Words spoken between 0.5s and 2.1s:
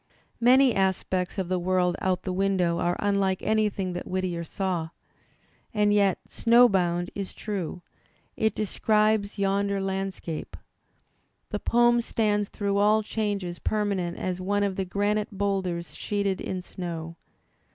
aspects of the world